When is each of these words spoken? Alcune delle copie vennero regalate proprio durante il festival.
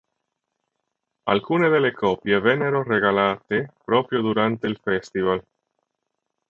Alcune 1.25 1.69
delle 1.69 1.91
copie 1.91 2.39
vennero 2.39 2.81
regalate 2.81 3.71
proprio 3.85 4.21
durante 4.21 4.65
il 4.65 4.79
festival. 4.81 5.45